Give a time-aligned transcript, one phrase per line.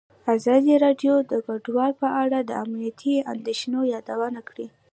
[0.35, 4.67] ازادي راډیو د کډوال په اړه د امنیتي اندېښنو یادونه کړې.